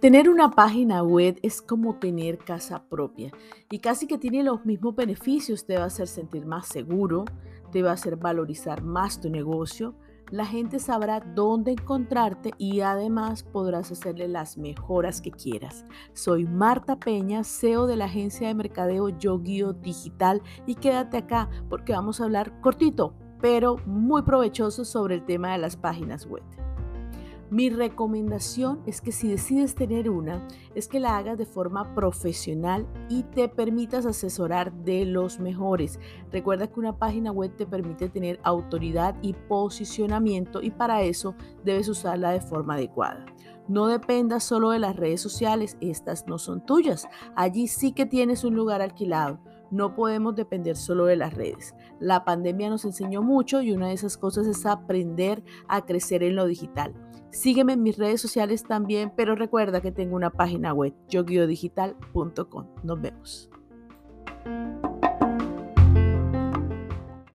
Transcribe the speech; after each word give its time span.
Tener 0.00 0.30
una 0.30 0.52
página 0.52 1.02
web 1.02 1.40
es 1.42 1.60
como 1.60 1.96
tener 1.96 2.38
casa 2.38 2.84
propia 2.88 3.32
y 3.68 3.80
casi 3.80 4.06
que 4.06 4.16
tiene 4.16 4.44
los 4.44 4.64
mismos 4.64 4.94
beneficios. 4.94 5.66
Te 5.66 5.76
va 5.76 5.82
a 5.82 5.86
hacer 5.86 6.06
sentir 6.06 6.46
más 6.46 6.68
seguro, 6.68 7.24
te 7.72 7.82
va 7.82 7.90
a 7.90 7.94
hacer 7.94 8.14
valorizar 8.14 8.84
más 8.84 9.20
tu 9.20 9.28
negocio. 9.28 9.96
La 10.30 10.46
gente 10.46 10.78
sabrá 10.78 11.18
dónde 11.18 11.72
encontrarte 11.72 12.52
y 12.58 12.80
además 12.80 13.42
podrás 13.42 13.90
hacerle 13.90 14.28
las 14.28 14.56
mejoras 14.56 15.20
que 15.20 15.32
quieras. 15.32 15.84
Soy 16.12 16.44
Marta 16.44 17.00
Peña, 17.00 17.42
CEO 17.42 17.88
de 17.88 17.96
la 17.96 18.04
agencia 18.04 18.46
de 18.46 18.54
mercadeo 18.54 19.08
Yo 19.08 19.40
Guío 19.40 19.72
Digital 19.72 20.42
y 20.64 20.76
quédate 20.76 21.16
acá 21.16 21.50
porque 21.68 21.92
vamos 21.92 22.20
a 22.20 22.24
hablar 22.24 22.60
cortito, 22.60 23.14
pero 23.40 23.78
muy 23.84 24.22
provechoso 24.22 24.84
sobre 24.84 25.16
el 25.16 25.24
tema 25.24 25.50
de 25.50 25.58
las 25.58 25.76
páginas 25.76 26.24
web. 26.24 26.44
Mi 27.50 27.70
recomendación 27.70 28.82
es 28.84 29.00
que 29.00 29.10
si 29.10 29.26
decides 29.26 29.74
tener 29.74 30.10
una, 30.10 30.46
es 30.74 30.86
que 30.86 31.00
la 31.00 31.16
hagas 31.16 31.38
de 31.38 31.46
forma 31.46 31.94
profesional 31.94 32.86
y 33.08 33.22
te 33.22 33.48
permitas 33.48 34.04
asesorar 34.04 34.70
de 34.84 35.06
los 35.06 35.40
mejores. 35.40 35.98
Recuerda 36.30 36.66
que 36.66 36.78
una 36.78 36.98
página 36.98 37.32
web 37.32 37.56
te 37.56 37.64
permite 37.64 38.10
tener 38.10 38.38
autoridad 38.42 39.16
y 39.22 39.32
posicionamiento 39.32 40.60
y 40.60 40.70
para 40.70 41.00
eso 41.00 41.34
debes 41.64 41.88
usarla 41.88 42.32
de 42.32 42.42
forma 42.42 42.74
adecuada. 42.74 43.24
No 43.66 43.86
dependas 43.86 44.44
solo 44.44 44.70
de 44.70 44.78
las 44.78 44.96
redes 44.96 45.22
sociales, 45.22 45.78
estas 45.80 46.26
no 46.26 46.38
son 46.38 46.64
tuyas. 46.64 47.08
Allí 47.34 47.66
sí 47.66 47.92
que 47.92 48.04
tienes 48.04 48.44
un 48.44 48.56
lugar 48.56 48.82
alquilado. 48.82 49.40
No 49.70 49.94
podemos 49.94 50.34
depender 50.34 50.76
solo 50.76 51.06
de 51.06 51.16
las 51.16 51.34
redes. 51.34 51.74
La 52.00 52.24
pandemia 52.24 52.70
nos 52.70 52.84
enseñó 52.84 53.22
mucho 53.22 53.62
y 53.62 53.72
una 53.72 53.88
de 53.88 53.94
esas 53.94 54.16
cosas 54.16 54.46
es 54.46 54.64
aprender 54.66 55.42
a 55.68 55.84
crecer 55.84 56.22
en 56.22 56.36
lo 56.36 56.46
digital. 56.46 56.94
Sígueme 57.30 57.74
en 57.74 57.82
mis 57.82 57.98
redes 57.98 58.20
sociales 58.20 58.64
también, 58.64 59.12
pero 59.14 59.34
recuerda 59.34 59.80
que 59.80 59.92
tengo 59.92 60.16
una 60.16 60.30
página 60.30 60.72
web, 60.72 60.94
yoguiodigital.com. 61.08 62.66
Nos 62.82 63.00
vemos. 63.00 63.50